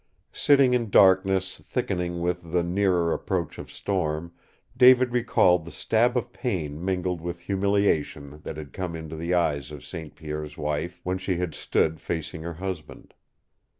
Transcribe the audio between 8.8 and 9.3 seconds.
into